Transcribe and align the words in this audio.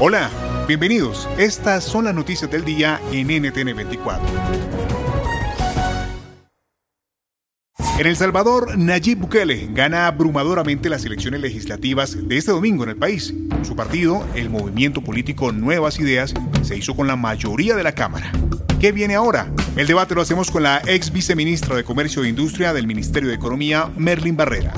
Hola, 0.00 0.30
bienvenidos. 0.66 1.28
Estas 1.36 1.84
son 1.84 2.06
las 2.06 2.14
noticias 2.14 2.50
del 2.50 2.64
día 2.64 3.00
en 3.12 3.26
NTN 3.26 3.76
24. 3.76 4.26
En 7.98 8.06
El 8.06 8.16
Salvador, 8.16 8.78
Nayib 8.78 9.18
Bukele 9.18 9.68
gana 9.72 10.06
abrumadoramente 10.06 10.88
las 10.88 11.04
elecciones 11.04 11.42
legislativas 11.42 12.16
de 12.26 12.38
este 12.38 12.50
domingo 12.50 12.84
en 12.84 12.90
el 12.90 12.96
país. 12.96 13.34
Su 13.62 13.76
partido, 13.76 14.26
el 14.34 14.48
movimiento 14.48 15.02
político 15.02 15.52
Nuevas 15.52 16.00
Ideas, 16.00 16.32
se 16.62 16.76
hizo 16.76 16.96
con 16.96 17.06
la 17.06 17.16
mayoría 17.16 17.76
de 17.76 17.82
la 17.82 17.92
Cámara. 17.92 18.32
¿Qué 18.80 18.90
viene 18.90 19.14
ahora? 19.14 19.52
El 19.76 19.86
debate 19.86 20.14
lo 20.14 20.22
hacemos 20.22 20.50
con 20.50 20.62
la 20.62 20.80
ex 20.86 21.12
viceministra 21.12 21.76
de 21.76 21.84
Comercio 21.84 22.24
e 22.24 22.28
Industria 22.28 22.72
del 22.72 22.86
Ministerio 22.86 23.28
de 23.28 23.34
Economía, 23.34 23.90
Merlin 23.96 24.36
Barrera. 24.36 24.72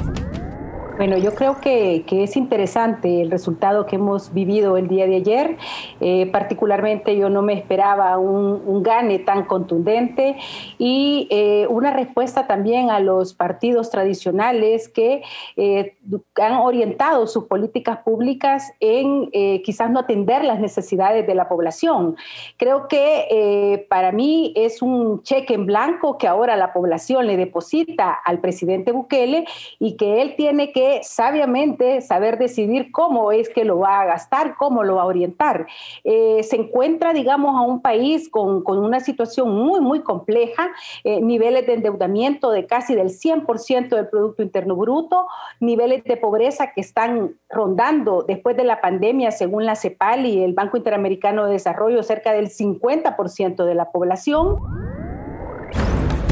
Bueno, 0.97 1.19
yo 1.19 1.35
creo 1.35 1.61
que, 1.61 2.05
es 2.09 2.37
interesante 2.37 3.21
el 3.21 3.29
resultado 3.29 3.85
que 3.85 3.97
hemos 3.97 4.33
vivido 4.33 4.77
el 4.77 4.87
día 4.87 5.07
de 5.07 5.17
ayer. 5.17 5.57
Eh, 6.01 6.27
particularmente 6.27 7.17
yo 7.17 7.29
no 7.29 7.43
me 7.43 7.53
esperaba 7.55 8.17
un, 8.17 8.83
gane 8.85 9.19
tan 9.19 9.45
contundente 9.47 10.37
y 10.79 11.27
eh, 11.31 11.67
una 11.69 11.91
respuesta 11.91 12.47
también 12.47 12.91
a 12.91 13.01
los 13.01 13.35
partidos 13.35 13.91
tradicionales 13.91 14.89
que 14.89 15.23
eh, 15.57 15.97
han 16.37 16.53
orientado 16.55 17.27
sus 17.27 17.45
políticas 17.45 17.99
públicas 17.99 18.73
en 18.79 19.31
quizás 19.63 19.91
no 19.91 20.01
atender 20.01 20.45
las 20.45 20.61
necesidades 20.61 21.27
de 21.27 21.35
la 21.35 21.49
población. 21.49 22.17
Creo 22.57 22.87
que 22.89 23.87
para 23.89 24.13
mí 24.13 24.53
es 24.55 24.83
un 24.83 25.23
cheque 25.23 25.55
en 25.55 25.67
blanco 25.67 26.19
que 26.19 26.29
ahora 26.29 26.57
la 26.57 26.73
población 26.73 27.27
le 27.27 27.37
deposita 27.37 28.13
al 28.13 28.41
presidente 28.41 28.93
Bukele 28.93 29.47
y 29.79 29.97
que 29.97 30.21
él 30.21 30.35
tiene 30.37 30.73
que 30.73 30.84
sabiamente 31.03 32.01
saber 32.01 32.39
decidir 32.39 32.91
cómo 32.93 33.33
es 33.33 33.49
que 33.49 33.65
lo 33.65 33.79
va 33.79 34.01
a 34.01 34.07
gastar, 34.07 34.57
cómo 34.57 34.83
lo 34.83 34.97
va 34.97 35.03
a 35.03 35.07
orientar. 35.07 35.67
Eh, 36.05 36.43
se 36.43 36.57
encuentra, 36.57 37.13
digamos, 37.13 37.57
a 37.57 37.61
un 37.61 37.81
país 37.81 38.29
con, 38.29 38.63
una 38.67 39.01
situación 39.01 39.51
muy, 39.51 39.81
muy 39.81 40.01
compleja, 40.01 40.71
eh, 41.05 41.21
niveles 41.21 41.67
de 41.67 41.75
endeudamiento 41.75 42.51
de 42.51 42.67
casi 42.67 42.95
del 42.95 43.09
100% 43.09 43.89
del 43.89 44.09
Producto 44.09 44.43
Interno 44.43 44.77
Bruto, 44.77 45.27
niveles 45.61 46.05
de 46.05 46.17
pobreza 46.17 46.73
que 46.73 46.81
están 46.81 47.37
rondando 47.49 48.25
después 48.27 48.57
de 48.57 48.65
la 48.65 48.81
pandemia, 48.81 49.31
según 49.31 49.67
la 49.67 49.77
CEPAL 49.77 50.27
y 50.27 50.43
el 50.43 50.55
Banco 50.55 50.77
Interamericano 50.77 51.47
de 51.47 51.53
Desarrollo, 51.53 52.03
cerca 52.03 52.33
del 52.33 52.49
50% 52.49 53.65
de 53.65 53.75
la 53.75 53.91
población. 53.91 54.59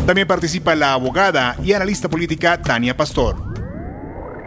También 0.07 0.27
participa 0.27 0.75
la 0.75 0.95
abogada 0.95 1.57
y 1.63 1.73
analista 1.73 2.09
política 2.09 2.61
Tania 2.61 2.97
Pastor. 2.97 3.52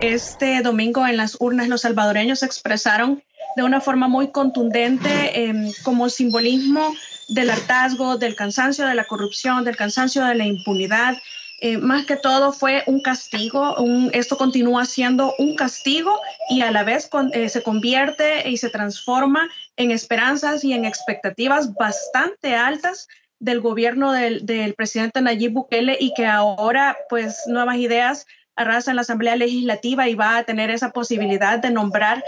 Este 0.05 0.61
domingo 0.61 1.07
en 1.07 1.17
las 1.17 1.35
urnas 1.39 1.67
los 1.67 1.81
salvadoreños 1.81 2.43
expresaron 2.43 3.23
de 3.55 3.63
una 3.63 3.81
forma 3.81 4.07
muy 4.07 4.27
contundente 4.27 5.09
em, 5.33 5.71
como 5.81 6.09
simbolismo 6.09 6.93
del 7.27 7.49
hartazgo, 7.49 8.15
del 8.15 8.35
cansancio 8.35 8.85
de 8.85 8.93
la 8.93 9.05
corrupción, 9.05 9.63
del 9.63 9.75
cansancio 9.75 10.23
de 10.23 10.35
la 10.35 10.45
impunidad. 10.45 11.17
Eh, 11.59 11.79
más 11.79 12.05
que 12.05 12.17
todo 12.17 12.53
fue 12.53 12.83
un 12.85 13.01
castigo, 13.01 13.77
esto 14.11 14.37
continúa 14.37 14.85
siendo 14.85 15.33
un 15.39 15.55
castigo 15.55 16.21
y 16.51 16.61
a 16.61 16.69
la 16.69 16.83
vez 16.83 17.09
eh, 17.33 17.49
se 17.49 17.63
convierte 17.63 18.47
y 18.47 18.57
se 18.57 18.69
transforma 18.69 19.49
en 19.75 19.89
esperanzas 19.89 20.63
y 20.63 20.73
en 20.73 20.85
expectativas 20.85 21.73
bastante 21.73 22.53
altas 22.53 23.07
del 23.39 23.59
gobierno 23.59 24.11
del, 24.11 24.45
del 24.45 24.75
presidente 24.75 25.19
Nayib 25.19 25.53
Bukele 25.53 25.97
y 25.99 26.13
que 26.13 26.27
ahora 26.27 26.95
pues 27.09 27.41
nuevas 27.47 27.77
ideas 27.77 28.27
arrasa 28.55 28.91
en 28.91 28.95
la 28.95 29.01
Asamblea 29.01 29.35
Legislativa 29.35 30.07
y 30.07 30.15
va 30.15 30.37
a 30.37 30.43
tener 30.43 30.69
esa 30.69 30.91
posibilidad 30.91 31.59
de 31.59 31.71
nombrar 31.71 32.23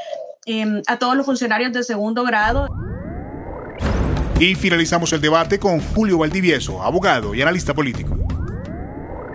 em, 0.45 0.81
a 0.87 0.97
todos 0.99 1.15
los 1.15 1.25
funcionarios 1.25 1.73
de 1.73 1.83
segundo 1.83 2.23
grado. 2.23 2.67
Y 4.39 4.55
finalizamos 4.55 5.11
el 5.13 5.21
debate 5.21 5.57
con 5.57 5.79
Julio 5.79 6.19
Valdivieso, 6.19 6.83
abogado 6.83 7.33
y 7.33 7.41
analista 7.41 7.73
político. 7.73 8.15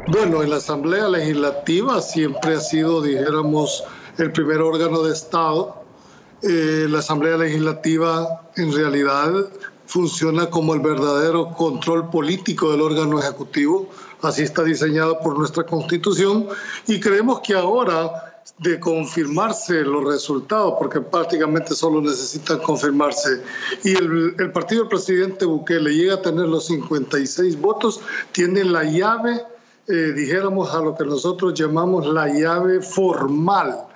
Bueno, 0.09 0.43
en 0.43 0.51
la 0.51 0.57
Asamblea 0.57 1.09
Legislativa 1.09 2.01
siempre 2.01 2.55
ha 2.55 2.61
sido, 2.61 3.03
dijéramos, 3.03 3.85
el 4.19 4.31
primer 4.31 4.61
órgano 4.61 5.03
de 5.03 5.13
Estado. 5.13 5.83
Eh, 6.43 6.87
la 6.89 6.99
Asamblea 6.99 7.37
Legislativa 7.37 8.43
en 8.57 8.73
realidad 8.73 9.33
funciona 9.93 10.49
como 10.49 10.73
el 10.73 10.81
verdadero 10.81 11.51
control 11.51 12.09
político 12.09 12.71
del 12.71 12.81
órgano 12.81 13.21
ejecutivo. 13.21 13.91
Así 14.23 14.43
está 14.43 14.65
diseñado 14.65 15.21
por 15.21 15.39
nuestra 15.39 15.67
constitución. 15.67 16.49
Y 16.87 16.99
creemos 16.99 17.41
que 17.41 17.55
ahora 17.55 18.41
de 18.59 18.81
confirmarse 18.81 19.83
los 19.83 20.05
resultados, 20.05 20.77
porque 20.79 21.01
prácticamente 21.01 21.75
solo 21.75 22.01
necesitan 22.01 22.59
confirmarse, 22.61 23.43
y 23.85 23.91
el, 23.95 24.35
el 24.39 24.51
partido 24.51 24.83
del 24.83 24.89
presidente 24.89 25.45
Bukele 25.45 25.95
llega 25.95 26.15
a 26.15 26.23
tener 26.23 26.49
los 26.49 26.67
56 26.67 27.61
votos, 27.61 28.01
tiene 28.33 28.65
la 28.65 28.85
llave, 28.85 29.45
eh, 29.89 30.13
dijéramos 30.17 30.75
a 30.75 30.81
lo 30.81 30.95
que 30.95 31.05
nosotros 31.05 31.55
llamamos 31.55 32.07
la 32.07 32.29
llave 32.29 32.81
formal 32.81 33.87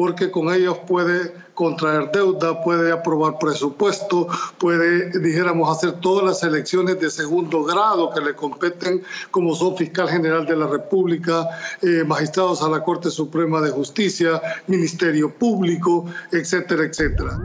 porque 0.00 0.30
con 0.30 0.50
ellos 0.50 0.78
puede 0.86 1.30
contraer 1.52 2.10
deuda, 2.10 2.62
puede 2.62 2.90
aprobar 2.90 3.38
presupuesto, 3.38 4.28
puede, 4.56 5.10
dijéramos, 5.20 5.76
hacer 5.76 6.00
todas 6.00 6.24
las 6.24 6.42
elecciones 6.42 6.98
de 6.98 7.10
segundo 7.10 7.64
grado 7.64 8.08
que 8.08 8.22
le 8.22 8.34
competen, 8.34 9.02
como 9.30 9.54
son 9.54 9.76
fiscal 9.76 10.08
general 10.08 10.46
de 10.46 10.56
la 10.56 10.68
República, 10.68 11.46
eh, 11.82 12.02
magistrados 12.06 12.62
a 12.62 12.70
la 12.70 12.82
Corte 12.82 13.10
Suprema 13.10 13.60
de 13.60 13.72
Justicia, 13.72 14.40
Ministerio 14.68 15.30
Público, 15.34 16.06
etcétera, 16.32 16.84
etcétera. 16.84 17.38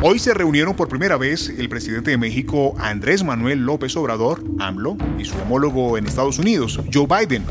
Hoy 0.00 0.20
se 0.20 0.32
reunieron 0.32 0.76
por 0.76 0.88
primera 0.88 1.16
vez 1.16 1.48
el 1.48 1.68
presidente 1.68 2.12
de 2.12 2.18
México, 2.18 2.76
Andrés 2.78 3.24
Manuel 3.24 3.66
López 3.66 3.96
Obrador, 3.96 4.44
AMLO, 4.60 4.96
y 5.18 5.24
su 5.24 5.36
homólogo 5.38 5.98
en 5.98 6.06
Estados 6.06 6.38
Unidos, 6.38 6.80
Joe 6.94 7.08
Biden. 7.08 7.44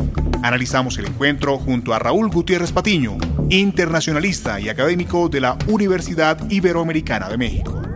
Analizamos 0.43 0.97
el 0.97 1.07
encuentro 1.07 1.57
junto 1.57 1.93
a 1.93 1.99
Raúl 1.99 2.29
Gutiérrez 2.29 2.71
Patiño, 2.71 3.17
internacionalista 3.49 4.61
y 4.61 4.69
académico 4.69 5.27
de 5.27 5.41
la 5.41 5.57
Universidad 5.67 6.49
Iberoamericana 6.49 7.27
de 7.27 7.37
México 7.37 7.86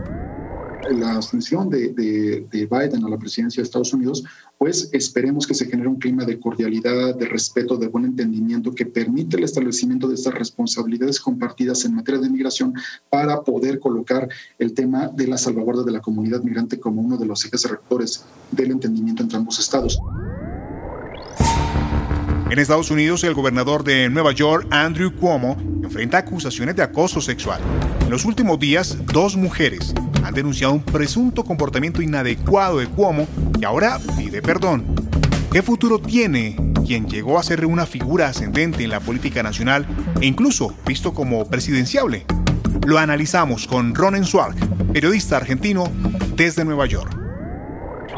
la 0.90 1.18
asunción 1.18 1.70
de, 1.70 2.46
Biden 2.50 3.04
a 3.04 3.08
la 3.08 3.18
presidencia 3.18 3.60
de 3.60 3.64
Estados 3.64 3.92
Unidos, 3.92 4.24
pues 4.58 4.88
esperemos 4.92 5.46
que 5.46 5.54
se 5.54 5.66
genere 5.66 5.88
un 5.88 5.98
clima 5.98 6.24
de 6.24 6.38
cordialidad, 6.38 7.14
de 7.16 7.26
respeto, 7.26 7.76
de 7.76 7.88
buen 7.88 8.04
entendimiento 8.04 8.74
que 8.74 8.86
permite 8.86 9.36
el 9.36 9.44
establecimiento 9.44 10.08
de 10.08 10.14
estas 10.14 10.34
responsabilidades 10.34 11.20
compartidas 11.20 11.84
en 11.84 11.94
materia 11.94 12.20
de 12.20 12.30
migración 12.30 12.74
para 13.10 13.42
poder 13.42 13.80
colocar 13.80 14.28
el 14.58 14.72
tema 14.74 15.08
de 15.08 15.26
la 15.26 15.38
salvaguarda 15.38 15.82
de 15.82 15.92
la 15.92 16.00
comunidad 16.00 16.42
migrante 16.42 16.78
como 16.78 17.02
uno 17.02 17.16
de 17.16 17.26
los 17.26 17.44
ejes 17.44 17.68
rectores 17.68 18.24
del 18.50 18.70
entendimiento 18.70 19.22
entre 19.22 19.38
ambos 19.38 19.58
estados. 19.58 19.98
En 22.50 22.58
Estados 22.58 22.90
Unidos, 22.90 23.24
el 23.24 23.32
gobernador 23.32 23.82
de 23.82 24.10
Nueva 24.10 24.32
York, 24.32 24.66
Andrew 24.70 25.16
Cuomo, 25.16 25.56
enfrenta 25.82 26.18
acusaciones 26.18 26.76
de 26.76 26.82
acoso 26.82 27.22
sexual. 27.22 27.62
Los 28.12 28.26
últimos 28.26 28.58
días, 28.58 28.98
dos 29.06 29.38
mujeres 29.38 29.94
denunciado 30.34 30.74
un 30.74 30.82
presunto 30.82 31.44
comportamiento 31.44 32.02
inadecuado 32.02 32.76
de 32.76 32.86
Cuomo 32.86 33.26
y 33.58 33.64
ahora 33.64 33.98
pide 34.18 34.42
perdón. 34.42 34.84
¿Qué 35.50 35.62
futuro 35.62 35.98
tiene 35.98 36.56
quien 36.86 37.06
llegó 37.06 37.38
a 37.38 37.42
ser 37.42 37.64
una 37.64 37.86
figura 37.86 38.28
ascendente 38.28 38.84
en 38.84 38.90
la 38.90 39.00
política 39.00 39.42
nacional 39.42 39.86
e 40.20 40.26
incluso 40.26 40.76
visto 40.86 41.14
como 41.14 41.48
presidenciable? 41.48 42.26
Lo 42.86 42.98
analizamos 42.98 43.66
con 43.66 43.94
Ronen 43.94 44.26
Swalk, 44.26 44.58
periodista 44.92 45.38
argentino 45.38 45.90
desde 46.36 46.66
Nueva 46.66 46.84
York. 46.84 47.21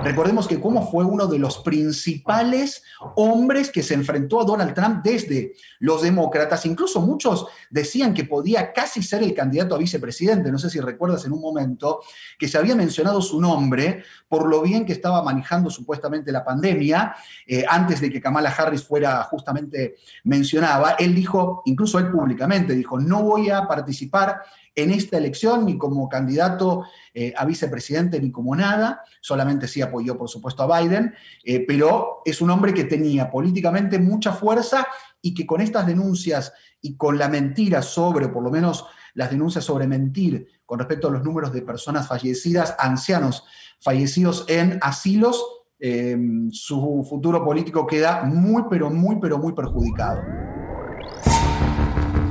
Recordemos 0.05 0.47
que 0.47 0.61
como 0.61 0.91
fue 0.91 1.03
uno 1.03 1.27
de 1.27 1.39
los 1.39 1.59
principales 1.59 2.83
hombres 3.17 3.71
que 3.71 3.83
se 3.83 3.95
enfrentó 3.95 4.43
a 4.43 4.45
Donald 4.45 4.75
Trump 4.75 5.03
desde 5.03 5.55
los 5.79 6.03
demócratas. 6.03 6.67
Incluso 6.67 7.01
muchos 7.01 7.47
decían 7.71 8.13
que 8.13 8.25
podía 8.25 8.73
casi 8.75 9.03
ser 9.03 9.23
el 9.23 9.33
candidato 9.33 9.75
a 9.75 9.79
vicepresidente. 9.79 10.53
No 10.53 10.59
sé 10.59 10.69
si 10.69 10.79
recuerdas 10.79 11.25
en 11.25 11.33
un 11.33 11.41
momento 11.41 12.03
que 12.39 12.49
se 12.49 12.59
había 12.59 12.75
mencionado 12.75 13.23
su 13.23 13.41
nombre 13.41 14.05
por 14.29 14.47
lo 14.47 14.61
bien 14.61 14.85
que 14.85 14.93
estaba 14.93 15.23
manejando 15.23 15.71
supuestamente 15.71 16.33
la 16.33 16.45
pandemia. 16.45 17.15
Eh, 17.47 17.65
antes 17.67 18.03
de 18.03 18.11
que 18.11 18.21
Kamala 18.21 18.51
Harris 18.51 18.85
fuera 18.85 19.23
justamente 19.25 19.97
mencionada, 20.25 20.97
él 20.99 21.15
dijo, 21.15 21.63
incluso 21.65 21.99
él 21.99 22.11
públicamente 22.11 22.75
dijo, 22.75 23.01
no 23.01 23.23
voy 23.23 23.49
a 23.49 23.67
participar 23.67 24.43
en 24.75 24.91
esta 24.91 25.19
elección, 25.19 25.67
ni 25.67 25.79
como 25.79 26.09
candidato 26.09 26.85
eh, 27.13 27.33
a 27.37 27.45
vicepresidente, 27.45 28.21
ni 28.21 28.31
como 28.31 28.57
nada, 28.57 29.03
solamente 29.21 29.69
sí 29.69 29.81
apoyó, 29.83 30.19
por 30.19 30.29
supuesto, 30.29 30.63
a 30.63 30.81
Biden, 30.81 31.15
eh, 31.45 31.65
pero 31.67 32.23
es 32.25 32.41
un 32.41 32.51
hombre 32.51 32.75
que 32.75 32.85
tenía 32.85 33.31
políticamente 33.31 33.99
mucha 33.99 34.33
fuerza 34.33 34.87
y 35.23 35.35
que 35.35 35.47
con 35.47 35.61
estas 35.61 35.87
denuncias 35.87 36.53
y 36.81 36.97
con 36.97 37.19
la 37.19 37.29
mentira 37.29 37.83
sobre, 37.83 38.29
por 38.29 38.43
lo 38.43 38.51
menos 38.51 38.85
las 39.15 39.31
denuncias 39.31 39.65
sobre 39.65 39.87
mentir 39.87 40.47
con 40.67 40.79
respecto 40.79 41.09
a 41.09 41.13
los 41.13 41.23
números 41.23 41.53
de 41.53 41.63
personas 41.63 42.09
fallecidas, 42.09 42.75
ancianos 42.79 43.45
fallecidos 43.81 44.45
en 44.49 44.79
asilos, 44.83 45.45
eh, 45.79 46.17
su 46.51 47.07
futuro 47.09 47.45
político 47.45 47.87
queda 47.87 48.25
muy, 48.25 48.65
pero 48.71 48.91
muy, 48.91 49.17
pero 49.21 49.39
muy 49.39 49.53
perjudicado. 49.53 50.23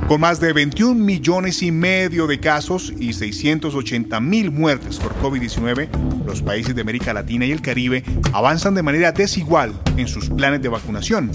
Con 0.08 0.20
más 0.20 0.38
de 0.38 0.52
21 0.52 1.02
millones 1.02 1.62
y 1.62 1.72
medio 1.72 2.26
de 2.26 2.38
casos 2.38 2.92
y 2.98 3.14
680 3.14 4.20
mil 4.20 4.50
muertes 4.50 4.98
por 4.98 5.14
COVID-19, 5.14 5.88
los 6.26 6.42
países 6.42 6.74
de 6.74 6.82
América 6.82 7.14
Latina 7.14 7.46
y 7.46 7.52
el 7.52 7.62
Caribe 7.62 8.04
avanzan 8.34 8.74
de 8.74 8.82
manera 8.82 9.12
desigual 9.12 9.72
en 9.96 10.06
sus 10.06 10.28
planes 10.28 10.60
de 10.60 10.68
vacunación. 10.68 11.32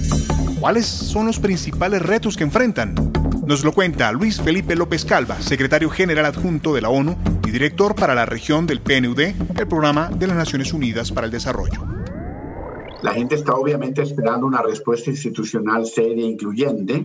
¿Cuáles 0.60 0.86
son 0.86 1.25
los 1.25 1.39
principales 1.39 2.04
retos 2.04 2.38
que 2.38 2.44
enfrentan? 2.44 2.94
Nos 3.44 3.63
lo 3.63 3.71
cuenta 3.71 4.12
Luis 4.12 4.39
Felipe 4.39 4.75
López 4.75 5.04
Calva, 5.04 5.42
secretario 5.42 5.89
general 5.89 6.25
adjunto 6.25 6.75
de 6.75 6.81
la 6.81 6.89
ONU 6.89 7.18
y 7.48 7.50
director 7.50 7.95
para 7.95 8.13
la 8.13 8.27
región 8.27 8.68
del 8.68 8.81
PNUD, 8.81 9.19
el 9.57 9.68
Programa 9.68 10.10
de 10.10 10.27
las 10.27 10.38
Naciones 10.38 10.74
Unidas 10.74 11.12
para 11.12 11.25
el 11.25 11.31
Desarrollo. 11.31 11.88
La 13.01 13.13
gente 13.13 13.33
está 13.33 13.54
obviamente 13.54 14.04
esperando 14.04 14.45
una 14.45 14.62
respuesta 14.62 15.10
institucional 15.10 15.88
seria 15.88 16.24
e 16.24 16.27
incluyente 16.27 17.04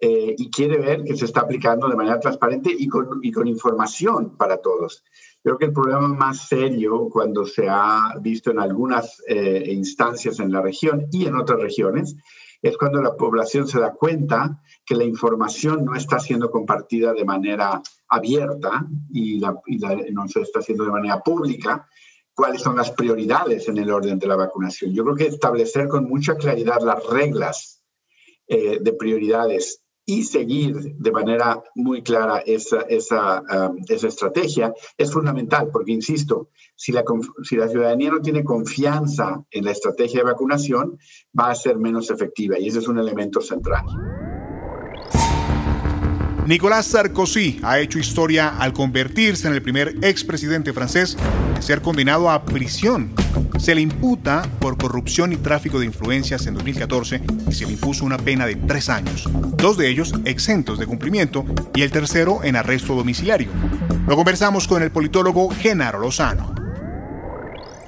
eh, 0.00 0.34
y 0.38 0.50
quiere 0.50 0.78
ver 0.78 1.02
que 1.02 1.16
se 1.16 1.24
está 1.24 1.40
aplicando 1.40 1.88
de 1.88 1.96
manera 1.96 2.20
transparente 2.20 2.70
y 2.76 2.86
con, 2.86 3.18
y 3.22 3.32
con 3.32 3.48
información 3.48 4.36
para 4.36 4.58
todos. 4.58 5.02
Creo 5.42 5.58
que 5.58 5.66
el 5.66 5.72
problema 5.72 6.06
más 6.08 6.48
serio 6.48 7.08
cuando 7.10 7.44
se 7.44 7.68
ha 7.68 8.14
visto 8.20 8.50
en 8.50 8.60
algunas 8.60 9.22
eh, 9.26 9.64
instancias 9.68 10.38
en 10.40 10.52
la 10.52 10.62
región 10.62 11.06
y 11.10 11.26
en 11.26 11.36
otras 11.36 11.60
regiones 11.60 12.16
es 12.62 12.76
cuando 12.76 13.00
la 13.02 13.16
población 13.16 13.66
se 13.66 13.80
da 13.80 13.92
cuenta 13.92 14.60
que 14.84 14.94
la 14.94 15.04
información 15.04 15.84
no 15.84 15.94
está 15.94 16.18
siendo 16.18 16.50
compartida 16.50 17.12
de 17.12 17.24
manera 17.24 17.80
abierta 18.08 18.86
y, 19.10 19.38
la, 19.38 19.60
y 19.66 19.78
no 20.12 20.28
se 20.28 20.42
está 20.42 20.60
haciendo 20.60 20.84
de 20.84 20.90
manera 20.90 21.20
pública, 21.20 21.88
cuáles 22.34 22.62
son 22.62 22.76
las 22.76 22.92
prioridades 22.92 23.68
en 23.68 23.78
el 23.78 23.90
orden 23.90 24.18
de 24.18 24.26
la 24.26 24.36
vacunación. 24.36 24.92
Yo 24.92 25.02
creo 25.04 25.16
que 25.16 25.26
establecer 25.26 25.88
con 25.88 26.08
mucha 26.08 26.36
claridad 26.36 26.80
las 26.82 27.04
reglas 27.06 27.82
eh, 28.46 28.78
de 28.80 28.92
prioridades 28.92 29.82
y 30.08 30.24
seguir 30.24 30.74
de 30.96 31.12
manera 31.12 31.62
muy 31.74 32.02
clara 32.02 32.38
esa, 32.38 32.80
esa, 32.88 33.42
um, 33.42 33.76
estrategia 33.86 34.72
es 34.96 35.12
fundamental, 35.12 35.68
porque, 35.70 35.92
insisto, 35.92 36.48
si 36.74 36.92
la, 36.92 37.04
si 37.42 37.56
la 37.56 37.68
ciudadanía 37.68 38.10
no 38.10 38.20
tiene 38.22 38.42
confianza 38.42 39.44
en 39.50 39.66
la 39.66 39.72
estrategia 39.72 40.20
de 40.20 40.24
vacunación, 40.30 40.98
va 41.38 41.50
a 41.50 41.54
ser 41.54 41.76
menos 41.76 42.10
efectiva 42.10 42.58
y 42.58 42.68
ese 42.68 42.78
es 42.78 42.88
un 42.88 42.98
elemento 42.98 43.42
central. 43.42 43.84
Nicolás 46.46 46.86
Sarkozy 46.86 47.60
ha 47.62 47.78
hecho 47.78 47.98
historia 47.98 48.56
al 48.56 48.72
convertirse 48.72 49.46
en 49.46 49.52
el 49.52 49.60
primer 49.60 49.94
expresidente 50.00 50.72
francés 50.72 51.18
en 51.54 51.62
ser 51.62 51.82
condenado 51.82 52.30
a 52.30 52.46
prisión. 52.46 53.12
Se 53.58 53.74
le 53.74 53.80
imputa 53.80 54.42
por 54.60 54.78
corrupción 54.78 55.32
y 55.32 55.36
tráfico 55.36 55.78
de 55.78 55.86
influencias 55.86 56.46
en 56.46 56.54
2014 56.54 57.22
y 57.48 57.52
se 57.52 57.66
le 57.66 57.72
impuso 57.72 58.04
una 58.04 58.18
pena 58.18 58.46
de 58.46 58.56
tres 58.56 58.88
años, 58.88 59.28
dos 59.56 59.76
de 59.76 59.88
ellos 59.88 60.14
exentos 60.24 60.78
de 60.78 60.86
cumplimiento 60.86 61.44
y 61.74 61.82
el 61.82 61.90
tercero 61.90 62.44
en 62.44 62.56
arresto 62.56 62.94
domiciliario. 62.94 63.50
Lo 64.06 64.16
conversamos 64.16 64.66
con 64.66 64.82
el 64.82 64.90
politólogo 64.90 65.50
Genaro 65.50 65.98
Lozano. 65.98 66.57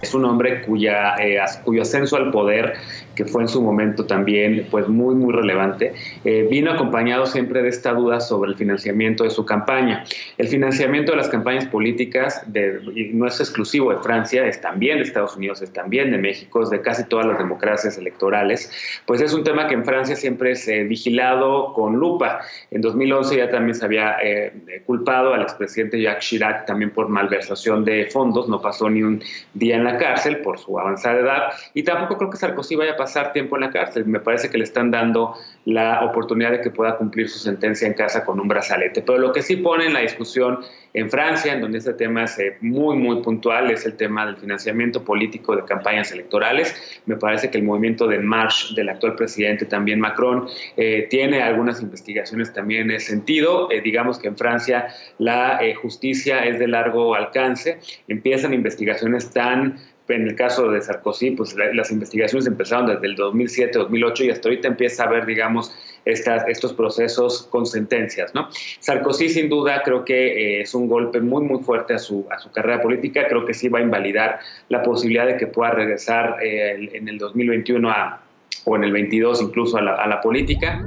Es 0.03 0.15
un 0.15 0.25
hombre 0.25 0.63
cuya, 0.63 1.17
eh, 1.19 1.39
cuyo 1.65 1.83
ascenso 1.83 2.17
al 2.17 2.31
poder 2.31 2.75
que 3.21 3.27
fue 3.27 3.43
en 3.43 3.49
su 3.49 3.61
momento 3.61 4.07
también 4.07 4.67
pues 4.71 4.89
muy 4.89 5.15
muy 5.15 5.35
relevante, 5.35 5.93
eh, 6.25 6.47
vino 6.51 6.73
acompañado 6.73 7.27
siempre 7.27 7.63
de 7.63 7.69
esta 7.69 7.93
duda 7.93 8.19
sobre 8.19 8.51
el 8.51 8.57
financiamiento 8.57 9.25
de 9.25 9.31
su 9.31 9.45
campaña. 9.45 10.05
El 10.39 10.49
financiamiento 10.49 11.13
de 11.13 11.19
las 11.19 11.29
campañas 11.29 11.67
políticas 11.67 12.43
de, 12.47 12.81
no 13.13 13.27
es 13.27 13.39
exclusivo 13.39 13.93
de 13.93 13.99
Francia, 13.99 14.47
es 14.47 14.63
también 14.63 14.97
de 14.97 15.05
Estados 15.05 15.37
Unidos, 15.37 15.61
es 15.61 15.71
también 15.71 16.11
de 16.13 16.17
México, 16.17 16.63
es 16.63 16.71
de 16.71 16.81
casi 16.81 17.05
todas 17.05 17.27
las 17.27 17.37
democracias 17.37 17.99
electorales, 17.99 18.73
pues 19.05 19.21
es 19.21 19.35
un 19.35 19.45
tema 19.45 19.69
que 19.69 19.75
en 19.75 19.85
Francia 19.85 20.17
siempre 20.17 20.53
es 20.53 20.67
eh, 20.69 20.85
vigilado 20.85 21.75
con 21.75 21.97
lupa. 21.97 22.41
En 22.71 22.81
2011 22.81 23.37
ya 23.37 23.51
también 23.51 23.75
se 23.75 23.85
había 23.85 24.17
eh, 24.23 24.83
culpado 24.87 25.35
al 25.35 25.43
expresidente 25.43 26.01
Jacques 26.01 26.25
Chirac 26.25 26.65
también 26.65 26.91
por 26.91 27.11
malversación 27.11 27.85
de 27.85 28.07
fondos, 28.07 28.49
no 28.49 28.63
pasó 28.63 28.89
ni 28.89 29.03
un 29.03 29.23
día 29.53 29.77
en 29.77 29.85
la 29.85 29.90
cárcel 29.97 30.39
por 30.39 30.59
su 30.59 30.79
avanzada 30.79 31.19
edad 31.19 31.43
y 31.75 31.83
tampoco 31.83 32.19
creo 32.19 32.31
que 32.31 32.37
Sarkozy 32.37 32.77
vaya 32.77 32.93
a 32.93 32.97
pasar 32.97 33.33
tiempo 33.33 33.57
en 33.57 33.63
la 33.63 33.71
cárcel. 33.71 34.07
Me 34.07 34.21
parece 34.21 34.51
que 34.51 34.59
le 34.59 34.65
están 34.65 34.91
dando 34.91 35.35
la 35.65 36.05
oportunidad 36.05 36.51
de 36.53 36.61
que 36.61 36.71
pueda 36.71 36.97
cumplir 36.97 37.29
su 37.29 37.39
sentencia 37.39 37.87
en 37.87 37.95
casa 37.95 38.25
con 38.25 38.41
un 38.41 38.49
brazalete. 38.49 39.03
Pero 39.03 39.19
lo 39.19 39.33
que 39.33 39.43
sí 39.43 39.57
pone 39.57 39.87
en 39.87 39.93
la 39.93 40.01
discusión 40.01 40.61
en 40.93 41.11
Francia, 41.11 41.53
en 41.53 41.61
donde 41.61 41.79
este 41.79 41.93
tema 41.93 42.25
es 42.25 42.39
eh, 42.39 42.57
muy, 42.61 42.97
muy 42.97 43.23
puntual, 43.23 43.71
es 43.71 43.87
el 43.87 43.97
tema 43.97 44.27
del 44.27 44.37
financiamiento 44.37 45.05
político 45.05 45.55
de 45.55 45.65
campañas 45.65 46.11
electorales. 46.11 46.75
Me 47.07 47.17
parece 47.17 47.51
que 47.51 47.59
el 47.59 47.65
movimiento 47.65 48.09
de 48.09 48.19
March 48.19 48.75
del 48.75 48.89
actual 48.89 49.15
presidente, 49.15 49.67
también 49.67 50.01
Macron, 50.01 50.49
eh, 50.77 51.07
tiene 51.09 51.43
algunas 51.43 51.81
investigaciones 51.81 52.53
también 52.53 52.83
en 52.83 52.93
ese 52.93 53.11
sentido. 53.11 53.71
Eh, 53.71 53.81
digamos 53.81 54.19
que 54.19 54.29
en 54.29 54.37
Francia 54.37 54.89
la 55.19 55.61
justicia 55.81 56.45
es 56.45 56.59
de 56.59 56.67
largo 56.67 57.15
alcance. 57.15 57.79
Empiezan 58.09 58.55
investigaciones 58.55 59.31
tan 59.31 59.79
en 60.11 60.27
el 60.27 60.35
caso 60.35 60.71
de 60.71 60.81
Sarkozy, 60.81 61.33
pues 61.33 61.55
las 61.55 61.91
investigaciones 61.91 62.47
empezaron 62.47 62.87
desde 62.87 63.07
el 63.07 63.17
2007, 63.17 63.79
2008 63.79 64.25
y 64.25 64.31
hasta 64.31 64.49
ahorita 64.49 64.69
empieza 64.69 65.05
a 65.05 65.07
haber, 65.07 65.27
digamos, 65.27 65.73
estas, 66.05 66.47
estos 66.49 66.73
procesos 66.73 67.47
con 67.51 67.67
sentencias, 67.67 68.35
¿no? 68.35 68.49
Sarkozy 68.81 69.29
sin 69.29 69.49
duda 69.49 69.83
creo 69.85 70.05
que 70.05 70.59
eh, 70.59 70.61
es 70.63 70.75
un 70.75 70.89
golpe 70.89 71.21
muy, 71.21 71.43
muy 71.43 71.63
fuerte 71.63 71.95
a 71.95 71.99
su, 71.99 72.27
a 72.31 72.39
su 72.39 72.51
carrera 72.51 72.81
política, 72.81 73.27
creo 73.29 73.45
que 73.45 73.55
sí 73.55 73.69
va 73.69 73.81
a 73.81 73.83
invalidar 73.83 74.41
la 74.69 74.83
posibilidad 74.83 75.27
de 75.27 75.37
que 75.37 75.47
pueda 75.47 75.73
regresar 75.73 76.37
eh, 76.43 76.91
en 76.93 77.09
el 77.09 77.19
2021 77.19 77.91
a, 77.91 78.23
o 78.65 78.77
en 78.77 78.85
el 78.85 78.93
22 78.93 79.43
incluso 79.43 79.77
a 79.77 79.83
la, 79.83 79.95
a 79.95 80.07
la 80.07 80.21
política. 80.21 80.87